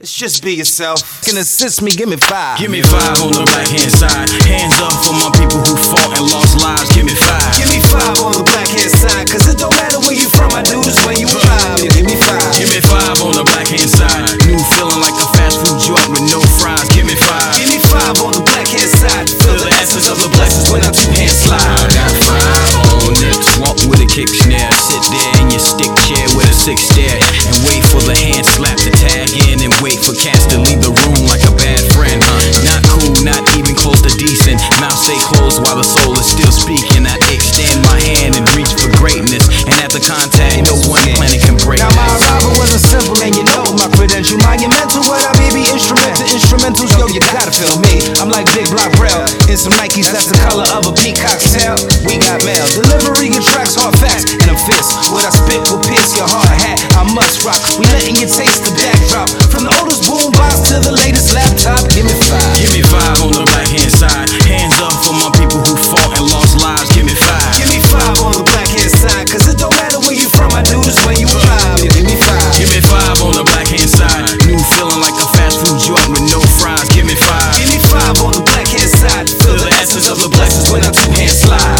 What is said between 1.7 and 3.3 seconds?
me, give me five. Give me five